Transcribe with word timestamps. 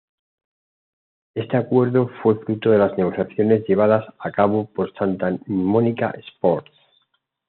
Este 1.35 1.57
acuerdo 1.57 2.09
fue 2.23 2.39
fruto 2.43 2.71
de 2.71 2.79
las 2.79 2.97
negociaciones 2.97 3.67
llevadas 3.67 4.03
a 4.17 4.31
cabo 4.31 4.65
por 4.65 4.91
Santa 4.95 5.29
Mónica 5.45 6.09
Sports. 6.27 6.71